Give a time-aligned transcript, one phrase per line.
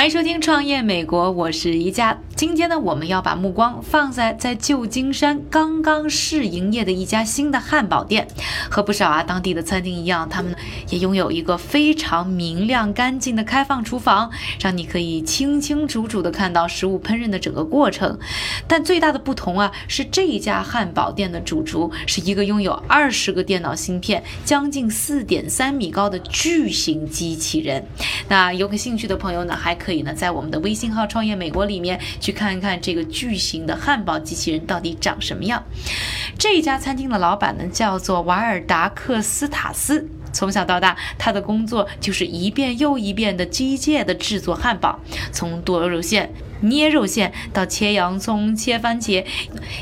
[0.00, 2.18] 欢迎收听《创业美国》，我是宜家。
[2.34, 8.26] 今天呢，我们要把目光放在在旧金山刚刚试营业的一家新的汉堡店。
[8.70, 10.56] 和不少啊当地的餐厅一样，他们
[10.88, 18.18] 也拥有一个非常明亮、干净的开放厨房，让你可以清清楚楚地看到食物烹饪的整个过程。
[18.66, 27.84] 但最大的不同啊，是这一家汉堡店的主厨是一个拥有二十个电脑芯片、将近四点三米高的巨型机器人。
[28.30, 35.64] 那有个兴趣的朋友呢，还可以呢在我们的微信号“创业美国”里面去看一看这个巨型的汉堡机器人到底长什么样。
[36.38, 40.08] 这家餐厅的老板呢叫做瓦尔达克斯塔斯。
[40.32, 45.00] 从小到大，他的工作就是一遍又一遍的机械的制作汉堡，
[45.32, 46.32] 从多肉馅。
[46.62, 49.24] 捏肉馅到切洋葱、切番茄，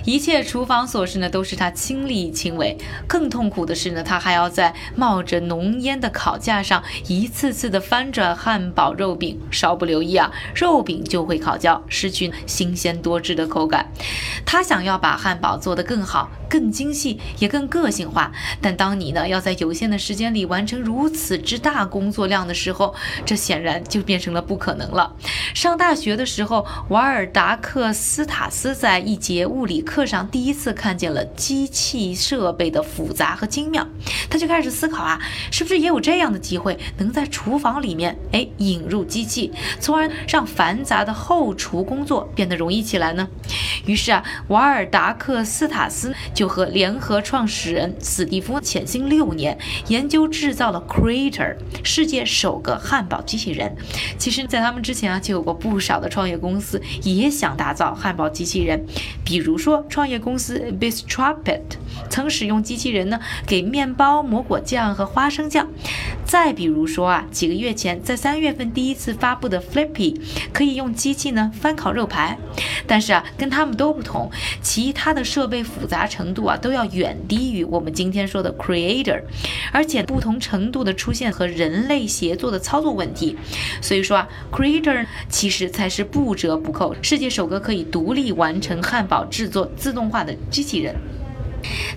[0.05, 2.77] 一切厨房琐事呢都是他亲力亲为。
[3.07, 13.91] 更痛苦的是呢，他还要在冒着浓烟的烤架上一次次的翻转汉堡肉饼，稍不留意啊，肉饼就会烤焦，失去新鲜多汁的口感。
[14.47, 18.33] 他想要把汉堡做得更好、更精细，也更个性化。
[18.61, 22.95] 但当你呢要在有限的时间里完成如此之大工作量的时候，
[23.27, 25.15] 这显然就变成了不可能了。
[25.55, 26.67] 上大学的时候。
[26.89, 33.87] 瓦尔达克斯塔斯在一节物理课上第一次看见了机器设备的复杂和精妙，
[34.31, 43.29] 他就开始思考啊，是不是也有这样的机会，能在厨房里面哎引入机器，从而让繁杂的后厨工作变得容易起来呢？
[43.87, 49.59] 于是啊，瓦尔达克斯塔斯就和联合创始人史蒂夫潜心六年，
[49.89, 53.75] 研究制造了 Creator 世界首个汉堡机器人。
[54.19, 58.85] 其实，在他们之前啊，就有过不少的创业公公司也想打造汉堡机器人，
[59.25, 61.61] 比如说创业公司 Bistrapet
[62.11, 65.69] 曾使用机器人呢给面包抹果酱和花生酱。
[66.29, 70.15] 再比如说啊，几个月前在三月份第一次发布的 Flippy
[70.53, 72.39] 可以用机器呢翻烤肉排，
[72.87, 79.23] 但是啊，跟他们都不同，其他的设备复杂程度啊都要远低于我们今天说的 Creator，
[79.73, 83.35] 而且不同程度的出现和人类协作的操作问题。
[83.81, 90.95] 所以说啊，Creator 其实才是不折不扣世界首个可以独立完成汉堡制作自动化的机器人。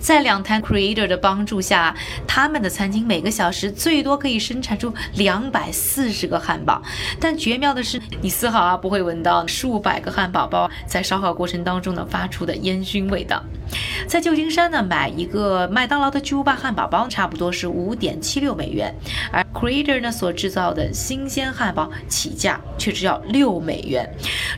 [0.00, 1.94] 在两台 Creator 的帮助下，
[2.26, 6.82] 他们的餐厅每个小时最多可以生产出两百四十个汉堡。
[7.20, 13.42] 但绝妙的是，你丝毫啊不会闻到数百个汉堡包在烧烤过程当中呢发出的烟熏味道。
[14.06, 18.94] 在旧金山呢，买一个麦当劳的巨无霸汉堡包差不多是五点七六美元，
[19.30, 24.08] 而 Creator 呢所制造的新鲜汉堡起价却只要六美元。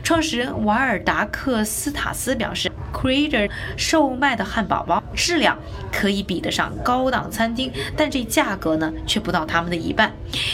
[0.03, 5.57] 创始人瓦尔达克斯塔斯表示，Creator 售卖的汉堡包质量
[5.91, 10.11] 可以比得上高档餐厅，但这价格呢却不到他们的一半。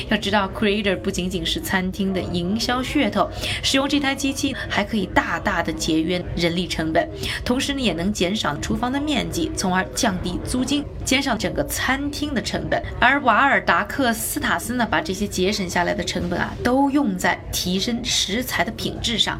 [0.09, 3.29] 要知道，Creator 不仅仅是餐厅的营销噱头，
[3.63, 7.09] 使用这台机器还可以大大的节约人力成本，
[7.43, 8.51] 同时呢也能减少。
[8.61, 12.81] 厨房的面积，从而降低租金，减少整个餐厅的成本。
[12.99, 19.39] 而瓦尔达克斯塔斯呢，把这些节省下来的成本啊，都用在提升食材的品质上。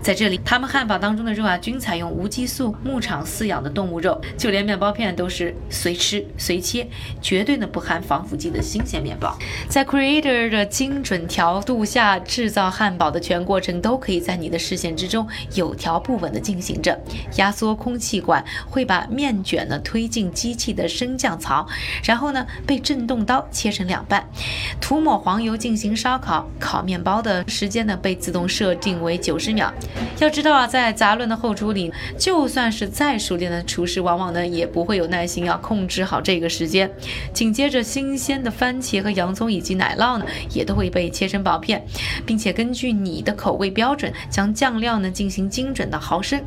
[0.00, 6.86] 在这里，他们汉堡当中的肉啊，均采用无激素牧场饲养的动物肉，就连面包片都是随吃随切，
[7.20, 9.36] 绝对呢不含防腐剂的新鲜面包。
[9.68, 16.98] 在 Creator 的精准调度下，制造汉堡的全过程都可以在你的视线之中有条不紊地进行着，
[17.36, 18.44] 压缩空气管。
[18.68, 21.66] 会把面卷呢推进机器的升降槽，
[22.04, 24.28] 然后呢被震动刀切成两半，
[24.80, 26.48] 涂抹黄油进行烧烤。
[26.58, 29.72] 烤面包的时间呢被自动设定为九十秒。
[30.18, 36.90] 要知道啊，在杂乱的后厨里，就算是再熟练的厨师，往往呢也不会有耐心要控制好这个时间。
[37.32, 41.84] 紧接着，新鲜的番茄和洋葱以及奶酪呢也都会被切成薄片，
[42.24, 46.42] 并且根据你的口味标准，将酱料呢进行精准的毫升，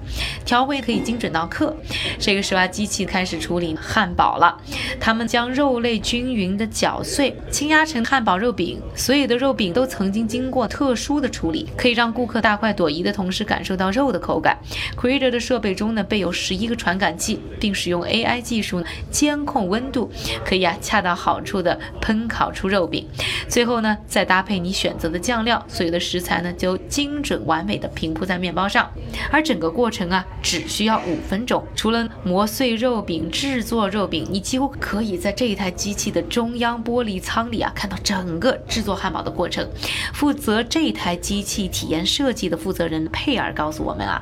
[0.46, 1.76] 调味可以精准到克。
[2.20, 4.58] 这个时候啊，机器开始处理汉堡了。
[5.00, 8.80] 他们将肉类均匀的搅碎，轻压成汉堡肉饼。
[8.96, 14.58] 所有的肉饼都曾经经过特殊的处理，可以让顾客大快朵颐的同时感受到肉的口感。
[14.98, 20.08] Creator 的设备中呢备有十一个传感器，并使用 AI 技术监控温度，
[20.46, 23.04] 可以啊恰到好处的烹烤出肉饼。
[23.50, 28.90] 最后呢，再搭配你选择的酱料，所有的食材呢就精准完美的平铺在面包上。
[29.32, 31.62] 而整个过程啊只需要五分钟。
[31.76, 39.68] 除了磨碎肉饼、制作肉饼，你几乎可以在这一台机器的中央玻璃舱里啊，看到整个制作汉堡的过程。
[40.14, 44.22] 负责这台机器体验设计的负责人佩尔告诉我们啊，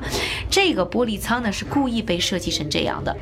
[0.50, 3.14] 这个玻璃舱呢是故意被设计成这样的。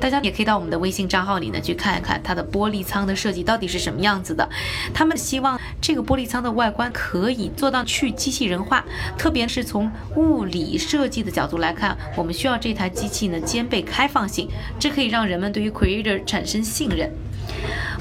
[0.00, 4.48] 大家也可以到我们的微信账号里呢去看一看它的玻璃舱的设计到底是什么样子的。
[4.94, 8.84] 他们希望这个玻璃舱的外观可以做到去机器人化，
[9.16, 14.48] 特别是从物理设计的角度来看，我们需要这台机器呢兼备开放性，
[14.78, 17.10] 这可以让人们对于 Creator 产生信任。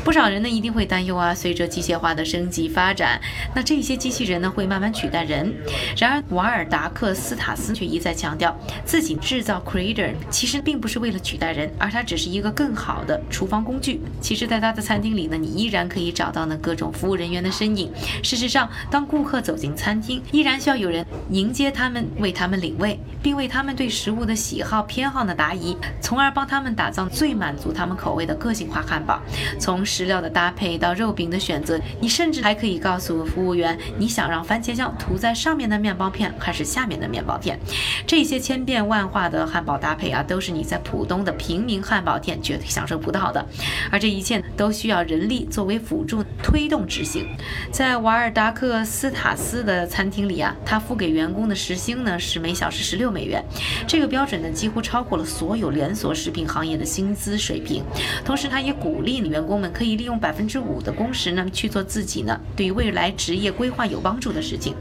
[0.03, 3.19] 不少人呢一定会担忧啊，随着机械化的升级发展，
[3.53, 5.53] 那这些机器人呢会慢慢取代人。
[5.97, 14.01] 然而，瓦尔达克斯塔斯却一再强调，自己制造 Creator 其实并不是为了取代人，而它只是一个更好的厨房工具。
[14.21, 17.91] 其实，在他的餐厅里呢，你依然可以找到呢各种服务人员的身影。
[18.23, 29.19] 事实上，当顾客走进餐厅，依然需要有人迎接他们，为他们领位，并为他们对食物的喜好偏好的答疑，从而帮他们打造最满足他们口味的个性化汉堡。
[29.59, 37.57] 从食料的搭配到肉饼的选择，你甚至还可以告诉服务员，你想让番茄酱涂在上面的面包片还是下面的面包片。
[38.05, 43.43] 这些千变万化的汉堡搭配啊，都是你在普通的平民汉堡店绝对享受不到的。
[43.89, 47.27] 而这一切都需要人力作为辅助推动执行。
[47.71, 53.43] 在瓦尔达克斯塔斯的餐厅里啊，他付给员工的时薪呢是每小时十六美元，
[53.87, 57.83] 这个标准呢几乎超过了所有连锁食品行业的薪资水平。
[58.25, 64.73] 同时，他也鼓励员工们可以利用百分之五的工时呢，去做自己呢对于未来职业规划有帮助的事情。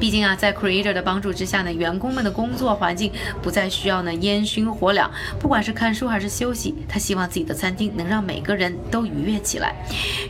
[0.00, 5.08] 毕竟啊，在 Creator 的帮助之下呢，员工们的工作环境不再需要呢烟熏火燎，
[5.38, 9.74] 不管是看书还是休息，他希望自己的餐厅能让每个人都愉悦起来。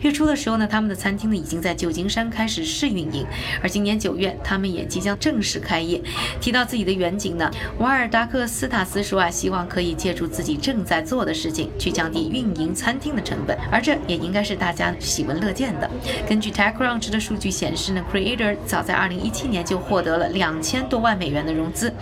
[0.03, 3.25] 月初的时候呢，他们的餐厅呢已经在旧金山开始试运营，
[3.63, 6.01] 而今年九月，他们也即将正式开业。
[6.41, 15.89] 提到自己的远景呢，瓦尔达克斯塔斯说啊，希望可以借助自己正在做的事情去降低运营餐厅的成本，而这也应该是大家喜闻乐见的。
[16.29, 19.61] 根据 TechCrunch 的数据显示呢，Creator 早在2017年。
[19.71, 21.93] 就获得了两千多万美元的融资，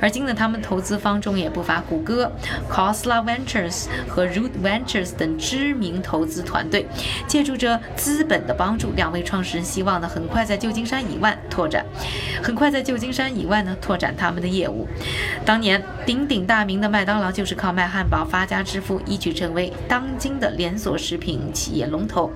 [0.00, 2.30] 而今呢，他们投资方中也不乏谷歌、
[2.70, 6.86] c o s l a Ventures 和 Root Ventures 等知名投资团队。
[7.26, 11.84] 借助着资本的帮助，两位创始人希望呢，很快在旧金山以外拓展，
[12.42, 14.86] 很快在旧金山以外呢拓展他们的业务。
[15.44, 22.30] 当年鼎鼎大名的麦当劳就是靠卖汉堡发家致富，一举成为当今的连锁食品企业龙头。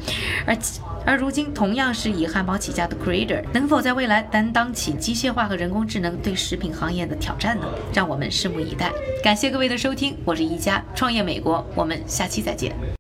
[0.46, 0.56] 而
[1.04, 7.66] 而如今，同样是以汉堡起家的 Creator，能否在未来担当起机械化和人工智能对食品行业的挑战呢？
[7.92, 8.90] 让我们拭目以待。
[9.22, 12.74] 感谢各位的收听，我是一加创业美国，我们下期再见。